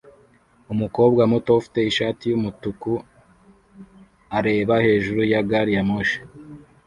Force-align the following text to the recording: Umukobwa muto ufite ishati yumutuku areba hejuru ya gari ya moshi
Umukobwa 0.73 1.21
muto 1.31 1.51
ufite 1.59 1.79
ishati 1.89 2.23
yumutuku 2.31 2.91
areba 4.37 4.75
hejuru 4.85 5.21
ya 5.31 5.41
gari 5.49 5.71
ya 5.77 5.83
moshi 5.89 6.19